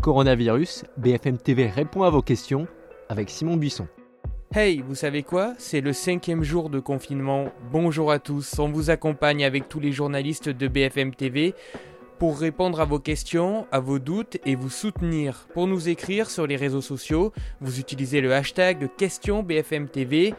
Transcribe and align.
Coronavirus, 0.00 0.84
BFM 0.96 1.36
TV 1.36 1.66
répond 1.66 2.04
à 2.04 2.10
vos 2.10 2.22
questions 2.22 2.66
avec 3.10 3.28
Simon 3.28 3.58
Buisson. 3.58 3.86
Hey, 4.54 4.80
vous 4.80 4.94
savez 4.94 5.22
quoi? 5.22 5.52
C'est 5.58 5.82
le 5.82 5.92
cinquième 5.92 6.42
jour 6.42 6.70
de 6.70 6.80
confinement. 6.80 7.50
Bonjour 7.70 8.10
à 8.10 8.18
tous, 8.18 8.58
on 8.58 8.70
vous 8.70 8.88
accompagne 8.88 9.44
avec 9.44 9.68
tous 9.68 9.78
les 9.78 9.92
journalistes 9.92 10.48
de 10.48 10.68
BFM 10.68 11.14
TV 11.14 11.54
pour 12.18 12.38
répondre 12.38 12.80
à 12.80 12.86
vos 12.86 12.98
questions, 12.98 13.66
à 13.72 13.80
vos 13.80 13.98
doutes 13.98 14.38
et 14.46 14.54
vous 14.54 14.70
soutenir. 14.70 15.46
Pour 15.52 15.66
nous 15.66 15.90
écrire 15.90 16.30
sur 16.30 16.46
les 16.46 16.56
réseaux 16.56 16.80
sociaux, 16.80 17.34
vous 17.60 17.78
utilisez 17.78 18.22
le 18.22 18.32
hashtag 18.32 18.88
question 18.96 19.42
BFM 19.42 19.86
TV. 19.88 20.34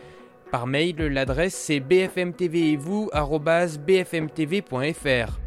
Par 0.51 0.65
mail, 0.65 0.95
l'adresse 0.97 1.55
c'est 1.55 1.79
bfmtv 1.79 2.73
et 2.73 2.77
vous 2.77 3.11
bfmtv.fr. 3.85 5.39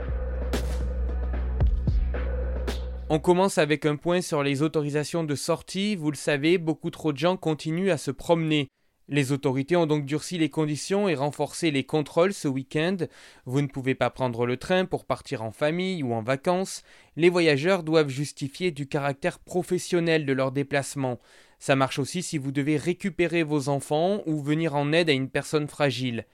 On 3.10 3.18
commence 3.18 3.58
avec 3.58 3.84
un 3.84 3.96
point 3.96 4.22
sur 4.22 4.42
les 4.42 4.62
autorisations 4.62 5.24
de 5.24 5.34
sortie. 5.34 5.94
Vous 5.94 6.10
le 6.10 6.16
savez, 6.16 6.56
beaucoup 6.56 6.90
trop 6.90 7.12
de 7.12 7.18
gens 7.18 7.36
continuent 7.36 7.90
à 7.90 7.98
se 7.98 8.10
promener. 8.10 8.68
Les 9.08 9.30
autorités 9.30 9.76
ont 9.76 9.86
donc 9.86 10.06
durci 10.06 10.38
les 10.38 10.48
conditions 10.48 11.06
et 11.10 11.14
renforcé 11.14 11.70
les 11.70 11.84
contrôles 11.84 12.32
ce 12.32 12.48
week-end. 12.48 12.96
Vous 13.44 13.60
ne 13.60 13.66
pouvez 13.66 13.94
pas 13.94 14.08
prendre 14.08 14.46
le 14.46 14.56
train 14.56 14.86
pour 14.86 15.04
partir 15.04 15.42
en 15.42 15.50
famille 15.50 16.02
ou 16.02 16.14
en 16.14 16.22
vacances. 16.22 16.82
Les 17.16 17.28
voyageurs 17.28 17.82
doivent 17.82 18.08
justifier 18.08 18.70
du 18.70 18.86
caractère 18.86 19.38
professionnel 19.38 20.24
de 20.24 20.32
leur 20.32 20.50
déplacement. 20.50 21.20
Ça 21.58 21.76
marche 21.76 21.98
aussi 21.98 22.22
si 22.22 22.38
vous 22.38 22.52
devez 22.52 22.78
récupérer 22.78 23.42
vos 23.42 23.68
enfants 23.68 24.22
ou 24.24 24.42
venir 24.42 24.74
en 24.74 24.92
aide 24.92 25.10
à 25.10 25.12
une 25.12 25.28
personne 25.28 25.68
fragile. 25.68 26.24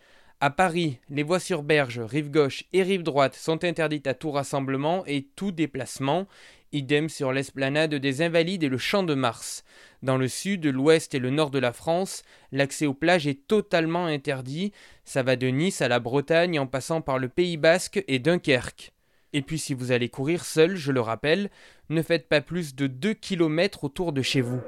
À 0.43 0.49
Paris, 0.49 0.99
les 1.11 1.23
voies 1.23 1.39
sur 1.39 1.63
berge, 1.63 1.99
rive 2.01 2.31
gauche 2.31 2.65
et 2.73 2.83
rive 2.83 3.03
droite 3.03 3.35
sont 3.35 3.63
interdites 3.63 4.07
à 4.07 4.15
tout 4.15 4.31
rassemblement 4.31 5.05
et 5.07 5.27
tout 5.37 5.53
déplacement. 5.53 6.27
Idem 6.73 7.11
sur 7.11 7.31
l'esplanade 7.31 7.95
des 7.95 8.23
Invalides 8.23 8.63
et 8.63 8.71
le 8.71 8.79
Champ 8.79 9.03
de 9.03 9.13
Mars. 9.13 9.65
Dans 10.03 10.17
le 10.17 10.29
sud, 10.29 10.65
l'ouest 10.65 11.15
et 11.15 11.19
le 11.19 11.29
nord 11.29 11.51
de 11.51 11.59
la 11.59 11.75
France, 11.75 12.23
l'accès 12.53 12.87
aux 12.87 12.95
plages 12.95 13.27
est 13.27 13.47
totalement 13.49 14.07
interdit. 14.07 14.73
Ça 15.05 15.23
va 15.23 15.37
de 15.37 15.49
Nice 15.49 15.83
à 15.83 15.89
la 15.89 16.01
Bretagne 16.01 16.59
en 16.59 16.67
passant 16.67 17.03
par 17.03 17.19
le 17.19 17.29
Pays 17.29 17.59
basque 17.59 18.03
et 18.09 18.19
Dunkerque. 18.19 18.93
Et 19.35 19.43
puis 19.43 19.59
si 19.59 19.75
vous 19.75 19.93
allez 19.93 20.09
courir 20.09 20.47
seul, 20.47 20.75
je 20.75 20.91
le 20.91 21.03
rappelle, 21.03 21.51
ne 21.91 22.01
faites 22.01 22.31
pas 22.31 22.41
plus 22.41 22.75
de 22.75 22.87
2 22.87 23.13
km 23.13 23.85
autour 23.85 24.15
de 24.15 24.23
chez 24.23 24.41
vous. 24.41 24.63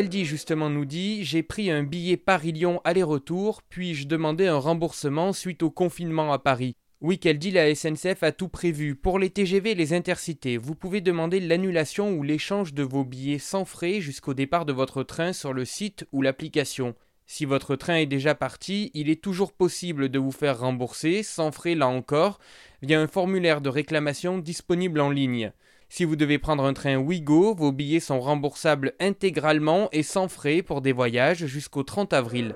Dit 0.00 0.24
justement 0.24 0.70
nous 0.70 0.86
dit 0.86 1.22
J'ai 1.22 1.42
pris 1.42 1.70
un 1.70 1.82
billet 1.82 2.16
Paris-Lyon 2.16 2.80
aller-retour, 2.84 3.60
puis 3.62 3.94
je 3.94 4.06
demandais 4.06 4.46
un 4.46 4.56
remboursement 4.56 5.34
suite 5.34 5.62
au 5.62 5.70
confinement 5.70 6.32
à 6.32 6.38
Paris. 6.38 6.76
Oui, 7.02 7.18
dit 7.18 7.50
la 7.50 7.74
SNCF 7.74 8.22
a 8.22 8.32
tout 8.32 8.48
prévu. 8.48 8.94
Pour 8.94 9.18
les 9.18 9.28
TGV 9.28 9.72
et 9.72 9.74
les 9.74 9.92
intercités, 9.92 10.56
vous 10.56 10.74
pouvez 10.74 11.02
demander 11.02 11.40
l'annulation 11.40 12.12
ou 12.12 12.22
l'échange 12.22 12.72
de 12.72 12.82
vos 12.82 13.04
billets 13.04 13.38
sans 13.38 13.66
frais 13.66 14.00
jusqu'au 14.00 14.32
départ 14.32 14.64
de 14.64 14.72
votre 14.72 15.02
train 15.02 15.34
sur 15.34 15.52
le 15.52 15.66
site 15.66 16.06
ou 16.12 16.22
l'application. 16.22 16.94
Si 17.26 17.44
votre 17.44 17.76
train 17.76 17.96
est 17.96 18.06
déjà 18.06 18.34
parti, 18.34 18.90
il 18.94 19.10
est 19.10 19.22
toujours 19.22 19.52
possible 19.52 20.08
de 20.08 20.18
vous 20.18 20.32
faire 20.32 20.60
rembourser, 20.60 21.22
sans 21.22 21.52
frais 21.52 21.74
là 21.74 21.88
encore, 21.88 22.38
via 22.80 22.98
un 23.00 23.08
formulaire 23.08 23.60
de 23.60 23.68
réclamation 23.68 24.38
disponible 24.38 25.00
en 25.00 25.10
ligne. 25.10 25.52
Si 25.94 26.06
vous 26.06 26.16
devez 26.16 26.38
prendre 26.38 26.64
un 26.64 26.72
train 26.72 26.96
Ouigo, 26.96 27.54
vos 27.54 27.70
billets 27.70 28.00
sont 28.00 28.18
remboursables 28.18 28.94
intégralement 28.98 29.90
et 29.92 30.02
sans 30.02 30.26
frais 30.26 30.62
pour 30.62 30.80
des 30.80 30.92
voyages 30.92 31.44
jusqu'au 31.44 31.82
30 31.82 32.14
avril. 32.14 32.54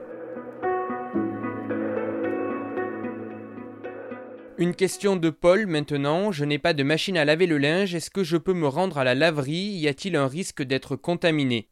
Une 4.57 4.75
question 4.75 5.17
de 5.17 5.29
Paul 5.29 5.67
maintenant. 5.67 6.33
Je 6.33 6.47
n'ai 6.47 6.59
pas 6.59 6.73
de 6.73 6.83
machine 6.83 7.19
à 7.19 7.27
laver 7.27 7.47
le 7.47 7.59
linge. 7.59 7.95
Est-ce 7.95 8.09
que 8.09 8.25
je 8.25 8.39
peux 8.39 8.55
me 8.55 8.69
rendre 8.69 8.97
à 8.97 9.05
la 9.05 9.15
laverie? 9.15 9.53
Y 9.53 9.87
a-t-il 9.89 10.17
un 10.17 10.29
risque 10.29 10.63
d'être 10.63 10.97
contaminé? 10.97 11.69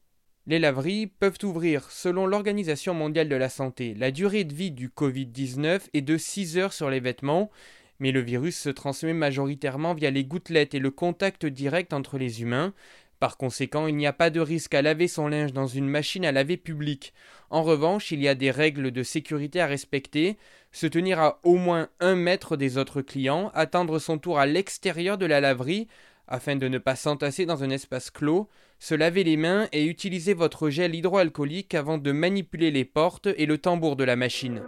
Les 0.47 0.59
laveries 0.59 1.07
peuvent 1.07 1.39
ouvrir. 1.45 1.91
Selon 1.91 2.27
l'Organisation 2.27 2.93
mondiale 2.93 3.31
de 3.31 3.37
la 3.37 3.49
santé, 3.49 3.95
la 3.95 4.11
durée 4.11 4.45
de 4.45 4.53
vie 4.53 4.71
du 4.71 4.91
Covid-19 4.91 5.81
est 5.95 6.03
de 6.03 6.19
6 6.19 6.59
heures 6.59 6.75
sur 6.75 6.91
les 6.91 7.01
vêtements, 7.01 7.51
mais 7.99 8.13
le 8.13 8.21
virus 8.21 8.57
se 8.57 8.71
transmet 8.71 9.13
majoritairement 9.13 9.95
via 9.95 10.11
les 10.11 10.25
gouttelettes 10.25 10.75
et 10.75 10.79
le 10.79 10.91
contact 10.91 11.47
direct 11.47 11.93
entre 11.93 12.19
les 12.19 12.43
humains. 12.43 12.73
Par 13.21 13.37
conséquent, 13.37 13.87
il 13.87 13.97
n'y 13.97 14.07
a 14.07 14.13
pas 14.13 14.31
de 14.31 14.41
risque 14.41 14.75
à 14.75 14.83
laver 14.83 15.09
son 15.09 15.29
linge 15.29 15.53
dans 15.53 15.67
une 15.67 15.89
machine 15.89 16.27
à 16.27 16.33
laver 16.33 16.57
publique. 16.57 17.15
En 17.51 17.63
revanche, 17.63 18.11
il 18.11 18.21
y 18.21 18.29
a 18.29 18.35
des 18.35 18.51
règles 18.51 18.91
de 18.91 19.03
sécurité 19.03 19.61
à 19.61 19.67
respecter, 19.67 20.37
se 20.73 20.87
tenir 20.87 21.21
à 21.21 21.41
au 21.45 21.57
moins 21.57 21.89
un 22.01 22.17
mètre 22.17 22.57
des 22.57 22.77
autres 22.77 23.01
clients, 23.01 23.51
attendre 23.55 23.99
son 23.99 24.19
tour 24.19 24.39
à 24.39 24.47
l'extérieur 24.47 25.17
de 25.17 25.27
la 25.27 25.41
laverie, 25.41 25.89
afin 26.27 26.57
de 26.57 26.69
ne 26.69 26.79
pas 26.79 26.97
s'entasser 26.97 27.47
dans 27.47 27.63
un 27.63 27.71
espace 27.71 28.11
clos, 28.11 28.49
se 28.79 28.95
laver 28.95 29.25
les 29.25 29.37
mains 29.37 29.69
et 29.73 29.87
utiliser 29.87 30.35
votre 30.35 30.69
gel 30.69 30.95
hydroalcoolique 30.95 31.75
avant 31.75 31.99
de 31.99 32.13
manipuler 32.13 32.71
les 32.71 32.85
portes 32.85 33.29
et 33.37 33.47
le 33.47 33.59
tambour 33.59 33.97
de 33.97 34.05
la 34.05 34.17
machine. 34.17 34.63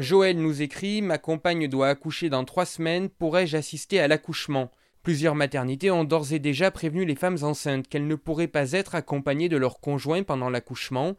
Joël 0.00 0.38
nous 0.38 0.62
écrit 0.62 1.02
Ma 1.02 1.18
compagne 1.18 1.68
doit 1.68 1.88
accoucher 1.88 2.30
dans 2.30 2.46
trois 2.46 2.64
semaines, 2.64 3.10
pourrais-je 3.10 3.58
assister 3.58 4.00
à 4.00 4.08
l'accouchement? 4.08 4.70
Plusieurs 5.02 5.34
maternités 5.34 5.90
ont 5.90 6.04
d'ores 6.04 6.32
et 6.32 6.38
déjà 6.38 6.70
prévenu 6.70 7.04
les 7.04 7.14
femmes 7.14 7.36
enceintes 7.42 7.86
qu'elles 7.86 8.06
ne 8.06 8.14
pourraient 8.14 8.48
pas 8.48 8.72
être 8.72 8.94
accompagnées 8.94 9.50
de 9.50 9.58
leur 9.58 9.78
conjoint 9.78 10.22
pendant 10.22 10.48
l'accouchement. 10.48 11.16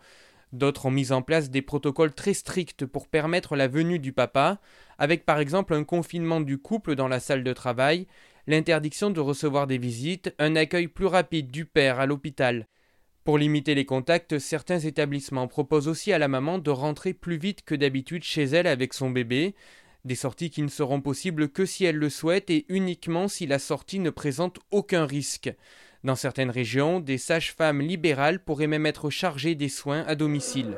D'autres 0.51 0.87
ont 0.87 0.91
mis 0.91 1.11
en 1.11 1.21
place 1.21 1.51
des 1.51 1.61
protocoles 1.61 2.15
très 2.15 2.33
stricts 2.33 2.87
pour 2.87 3.07
permettre 3.07 3.55
la 3.55 3.67
venue 3.67 3.99
du 3.99 4.13
papa, 4.13 4.59
avec 4.97 5.27
par 5.27 5.37
exemple 5.37 5.75
un 5.75 5.83
confinement 5.83 6.41
du 6.41 6.57
couple 6.57 6.95
dans 6.95 7.07
la 7.07 7.19
salle 7.19 7.43
de 7.43 7.53
travail, 7.53 8.07
l'interdiction 8.47 9.11
de 9.11 9.19
recevoir 9.19 9.67
des 9.67 9.77
visites, 9.77 10.33
un 10.39 10.55
accueil 10.55 10.87
plus 10.87 11.05
rapide 11.05 11.51
du 11.51 11.65
père 11.65 11.99
à 11.99 12.07
l'hôpital, 12.07 12.65
pour 13.23 13.37
limiter 13.37 13.75
les 13.75 13.85
contacts, 13.85 14.39
certains 14.39 14.79
établissements 14.79 15.47
proposent 15.47 15.87
aussi 15.87 16.11
à 16.11 16.17
la 16.17 16.27
maman 16.27 16.57
de 16.57 16.71
rentrer 16.71 17.13
plus 17.13 17.37
vite 17.37 17.63
que 17.63 17.75
d'habitude 17.75 18.23
chez 18.23 18.43
elle 18.43 18.65
avec 18.65 18.95
son 18.95 19.11
bébé, 19.11 19.53
des 20.05 20.15
sorties 20.15 20.49
qui 20.49 20.63
ne 20.63 20.69
seront 20.69 21.01
possibles 21.01 21.49
que 21.49 21.67
si 21.67 21.85
elle 21.85 21.97
le 21.97 22.09
souhaite 22.09 22.49
et 22.49 22.65
uniquement 22.67 23.27
si 23.27 23.45
la 23.45 23.59
sortie 23.59 23.99
ne 23.99 24.09
présente 24.09 24.59
aucun 24.71 25.05
risque. 25.05 25.53
Dans 26.03 26.15
certaines 26.15 26.49
régions, 26.49 26.99
des 26.99 27.19
sages-femmes 27.19 27.81
libérales 27.81 28.43
pourraient 28.43 28.65
même 28.65 28.87
être 28.87 29.11
chargées 29.11 29.53
des 29.53 29.69
soins 29.69 30.03
à 30.07 30.15
domicile. 30.15 30.75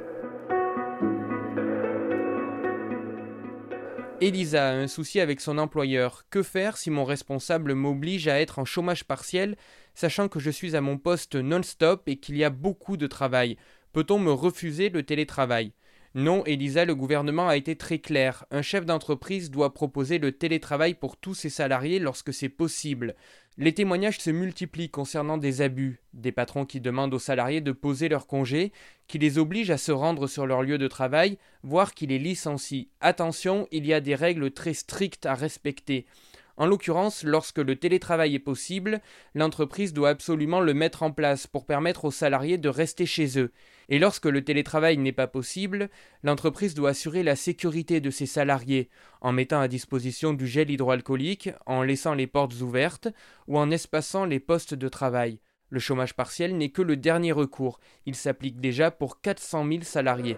Elisa 4.24 4.70
a 4.70 4.74
un 4.74 4.88
souci 4.88 5.20
avec 5.20 5.42
son 5.42 5.58
employeur. 5.58 6.24
Que 6.30 6.44
faire 6.44 6.78
si 6.78 6.90
mon 6.90 7.04
responsable 7.04 7.74
m'oblige 7.74 8.30
à 8.30 8.40
être 8.40 8.58
en 8.58 8.64
chômage 8.64 9.04
partiel, 9.04 9.58
sachant 9.96 10.30
que 10.30 10.40
je 10.40 10.50
suis 10.50 10.78
à 10.78 10.82
mon 10.82 10.98
poste 10.98 11.36
non-stop 11.36 12.04
et 12.08 12.16
qu'il 12.16 12.38
y 12.38 12.46
a 12.46 12.50
beaucoup 12.50 12.96
de 12.96 13.08
travail? 13.08 13.58
Peut-on 13.92 14.20
me 14.20 14.32
refuser 14.32 14.88
le 14.88 15.04
télétravail? 15.04 15.74
Non, 16.16 16.44
Elisa, 16.46 16.86
le 16.86 16.94
gouvernement 16.94 17.48
a 17.48 17.58
été 17.58 17.76
très 17.76 17.98
clair. 17.98 18.46
Un 18.52 18.62
chef 18.62 18.86
d'entreprise 18.86 19.50
doit 19.50 19.74
proposer 19.74 20.20
le 20.20 20.32
télétravail 20.32 20.94
pour 20.94 21.18
tous 21.18 21.34
ses 21.34 21.50
salariés 21.50 21.98
lorsque 21.98 22.32
c'est 22.32 22.50
possible. 22.50 23.16
Les 23.58 23.74
témoignages 23.74 24.20
se 24.20 24.30
multiplient 24.30 24.92
concernant 24.92 25.38
des 25.38 25.62
abus, 25.62 26.02
des 26.14 26.32
patrons 26.32 26.66
qui 26.66 26.80
demandent 26.80 27.16
aux 27.16 27.20
salariés 27.20 27.62
de 27.62 27.72
poser 27.72 28.10
leur 28.10 28.28
congé, 28.28 28.72
qui 29.08 29.18
les 29.18 29.40
obligent 29.40 29.72
à 29.72 29.78
se 29.80 29.92
rendre 29.92 30.28
sur 30.28 30.46
leur 30.46 30.62
lieu 30.62 30.78
de 30.78 30.88
travail, 30.88 31.40
voire 31.64 31.96
qui 31.96 32.06
les 32.06 32.20
licencient. 32.20 32.86
Attention, 33.02 33.68
il 33.72 33.88
y 33.88 33.94
a 33.94 34.00
des 34.00 34.16
règles 34.16 34.52
très 34.52 34.74
strictes 34.76 35.26
à 35.26 35.34
respecter. 35.34 36.06
En 36.56 36.68
l'occurrence, 36.68 37.24
lorsque 37.24 37.58
le 37.58 37.76
télétravail 37.76 38.36
est 38.36 38.40
possible, 38.40 39.02
l'entreprise 39.34 39.92
doit 39.92 40.10
absolument 40.10 40.60
le 40.60 40.76
mettre 40.76 41.02
en 41.02 41.12
place 41.12 41.48
pour 41.48 41.66
permettre 41.66 42.06
aux 42.06 42.12
salariés 42.12 42.60
de 42.60 42.70
rester 42.70 43.08
chez 43.08 43.40
eux. 43.40 43.52
Et 43.90 43.98
lorsque 43.98 44.28
le 44.28 44.44
télétravail 44.44 44.98
n'est 44.98 45.12
pas 45.12 45.28
possible, 45.28 45.90
l'entreprise 46.22 46.76
doit 46.76 46.92
assurer 46.92 47.24
la 47.24 47.36
sécurité 47.36 48.02
de 48.02 48.12
ses 48.12 48.28
salariés 48.28 48.90
en 49.22 49.32
mettant 49.32 49.62
à 49.62 49.68
disposition 49.68 50.34
du 50.34 50.46
gel 50.46 50.70
hydroalcoolique, 50.70 51.50
en 51.66 51.82
laissant 51.82 52.14
les 52.14 52.28
portes 52.28 52.62
ouvertes 52.62 53.08
ou 53.48 53.58
en 53.58 53.72
espaçant 53.72 54.26
les 54.26 54.40
postes 54.40 54.76
de 54.76 54.90
travail. 54.90 55.40
Le 55.70 55.80
chômage 55.80 56.14
partiel 56.14 56.56
n'est 56.56 56.70
que 56.70 56.84
le 56.84 56.98
dernier 56.98 57.32
recours. 57.32 57.80
Il 58.06 58.14
s'applique 58.14 58.62
déjà 58.62 58.92
pour 58.92 59.22
400 59.22 59.68
000 59.68 59.82
salariés. 59.82 60.38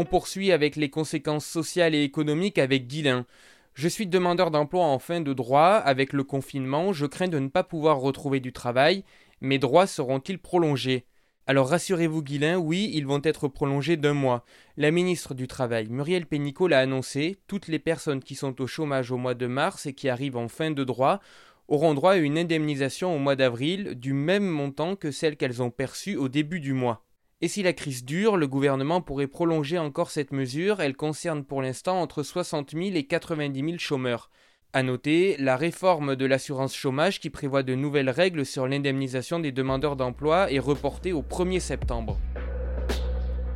On 0.00 0.06
poursuit 0.06 0.50
avec 0.50 0.76
les 0.76 0.88
conséquences 0.88 1.44
sociales 1.44 1.94
et 1.94 2.02
économiques 2.02 2.56
avec 2.56 2.86
Guilain. 2.86 3.26
Je 3.74 3.86
suis 3.86 4.06
demandeur 4.06 4.50
d'emploi 4.50 4.86
en 4.86 4.98
fin 4.98 5.20
de 5.20 5.34
droit. 5.34 5.74
Avec 5.74 6.14
le 6.14 6.24
confinement, 6.24 6.94
je 6.94 7.04
crains 7.04 7.28
de 7.28 7.38
ne 7.38 7.48
pas 7.48 7.64
pouvoir 7.64 7.98
retrouver 7.98 8.40
du 8.40 8.50
travail. 8.50 9.04
Mes 9.42 9.58
droits 9.58 9.86
seront-ils 9.86 10.38
prolongés? 10.38 11.04
Alors 11.46 11.68
rassurez-vous 11.68 12.22
Guilain, 12.22 12.56
oui, 12.56 12.90
ils 12.94 13.06
vont 13.06 13.20
être 13.22 13.46
prolongés 13.46 13.98
d'un 13.98 14.14
mois. 14.14 14.46
La 14.78 14.90
ministre 14.90 15.34
du 15.34 15.46
Travail, 15.46 15.88
Muriel 15.90 16.24
Pénicaud, 16.24 16.68
l'a 16.68 16.78
annoncé, 16.78 17.36
toutes 17.46 17.68
les 17.68 17.78
personnes 17.78 18.22
qui 18.22 18.36
sont 18.36 18.58
au 18.62 18.66
chômage 18.66 19.10
au 19.10 19.18
mois 19.18 19.34
de 19.34 19.48
mars 19.48 19.84
et 19.84 19.92
qui 19.92 20.08
arrivent 20.08 20.38
en 20.38 20.48
fin 20.48 20.70
de 20.70 20.82
droit 20.82 21.20
auront 21.68 21.92
droit 21.92 22.12
à 22.12 22.16
une 22.16 22.38
indemnisation 22.38 23.14
au 23.14 23.18
mois 23.18 23.36
d'avril 23.36 23.96
du 23.96 24.14
même 24.14 24.48
montant 24.48 24.96
que 24.96 25.10
celle 25.10 25.36
qu'elles 25.36 25.60
ont 25.62 25.70
perçue 25.70 26.16
au 26.16 26.30
début 26.30 26.60
du 26.60 26.72
mois. 26.72 27.04
Et 27.42 27.48
si 27.48 27.62
la 27.62 27.72
crise 27.72 28.04
dure, 28.04 28.36
le 28.36 28.46
gouvernement 28.46 29.00
pourrait 29.00 29.26
prolonger 29.26 29.78
encore 29.78 30.10
cette 30.10 30.30
mesure. 30.30 30.80
Elle 30.80 30.94
concerne 30.94 31.42
pour 31.42 31.62
l'instant 31.62 32.02
entre 32.02 32.22
60 32.22 32.72
000 32.72 32.84
et 32.96 33.04
90 33.04 33.60
000 33.64 33.78
chômeurs. 33.78 34.28
À 34.74 34.82
noter, 34.82 35.36
la 35.38 35.56
réforme 35.56 36.16
de 36.16 36.26
l'assurance 36.26 36.76
chômage 36.76 37.18
qui 37.18 37.30
prévoit 37.30 37.62
de 37.62 37.74
nouvelles 37.74 38.10
règles 38.10 38.44
sur 38.44 38.68
l'indemnisation 38.68 39.40
des 39.40 39.52
demandeurs 39.52 39.96
d'emploi 39.96 40.52
est 40.52 40.58
reportée 40.58 41.14
au 41.14 41.22
1er 41.22 41.60
septembre. 41.60 42.18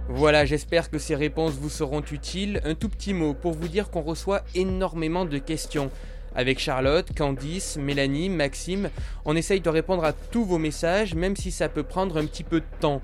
Voilà, 0.08 0.46
j'espère 0.46 0.90
que 0.90 0.98
ces 0.98 1.14
réponses 1.14 1.54
vous 1.54 1.68
seront 1.68 2.02
utiles. 2.10 2.62
Un 2.64 2.74
tout 2.74 2.88
petit 2.88 3.12
mot 3.12 3.34
pour 3.34 3.52
vous 3.52 3.68
dire 3.68 3.90
qu'on 3.90 4.00
reçoit 4.00 4.44
énormément 4.54 5.26
de 5.26 5.36
questions. 5.36 5.90
Avec 6.34 6.58
Charlotte, 6.58 7.14
Candice, 7.14 7.76
Mélanie, 7.76 8.30
Maxime, 8.30 8.88
on 9.26 9.36
essaye 9.36 9.60
de 9.60 9.68
répondre 9.68 10.04
à 10.04 10.14
tous 10.14 10.44
vos 10.44 10.58
messages, 10.58 11.14
même 11.14 11.36
si 11.36 11.50
ça 11.50 11.68
peut 11.68 11.82
prendre 11.82 12.16
un 12.16 12.24
petit 12.24 12.44
peu 12.44 12.60
de 12.60 12.66
temps. 12.80 13.02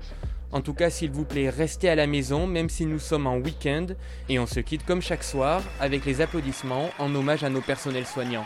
En 0.53 0.61
tout 0.61 0.73
cas, 0.73 0.89
s'il 0.89 1.11
vous 1.11 1.23
plaît, 1.23 1.49
restez 1.49 1.89
à 1.89 1.95
la 1.95 2.07
maison, 2.07 2.45
même 2.45 2.69
si 2.69 2.85
nous 2.85 2.99
sommes 2.99 3.25
en 3.25 3.37
week-end, 3.37 3.87
et 4.27 4.37
on 4.37 4.45
se 4.45 4.59
quitte 4.59 4.85
comme 4.85 5.01
chaque 5.01 5.23
soir 5.23 5.61
avec 5.79 6.05
les 6.05 6.19
applaudissements 6.19 6.89
en 6.99 7.13
hommage 7.15 7.43
à 7.43 7.49
nos 7.49 7.61
personnels 7.61 8.05
soignants. 8.05 8.45